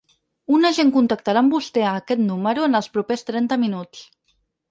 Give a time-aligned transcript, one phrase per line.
[0.55, 4.03] Un agent contactarà amb vostè a aquest número en els propers trenta minuts.